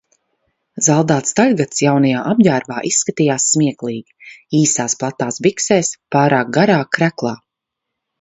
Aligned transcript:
Zaldāts 0.85 1.33
Taļgats 1.39 1.83
jaunajā 1.85 2.21
apģērbā 2.31 2.79
izskatījās 2.91 3.45
smieklīgi: 3.49 4.33
īsās, 4.61 4.97
platās 5.03 5.37
biksēs, 5.49 5.93
pārāk 6.17 6.51
garā 6.57 6.79
kreklā. 6.99 7.35